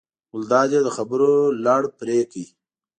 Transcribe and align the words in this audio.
ګلداد 0.31 0.69
یې 0.75 0.79
د 0.85 0.89
خبرو 0.97 1.33
لړ 1.65 1.81
پرې 1.97 2.19
کړ. 2.31 2.45